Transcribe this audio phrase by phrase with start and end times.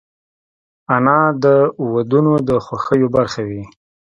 [0.95, 1.45] انا د
[1.93, 3.63] ودونو د خوښیو برخه وي